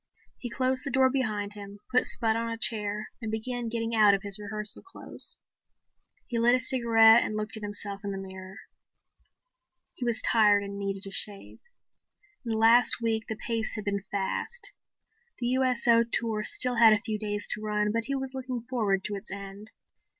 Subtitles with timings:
[0.39, 4.15] He closed the door behind him, put Spud on a chair and began getting out
[4.15, 5.37] of his rehearsal clothes.
[6.25, 8.61] He lit a cigarette and looked at himself in the mirror.
[9.93, 11.59] He was tired and needed a shave.
[12.43, 14.71] In the last week the pace had been fast.
[15.37, 19.03] The USO tour still had a few days to run, but he was looking forward
[19.03, 19.69] to its end.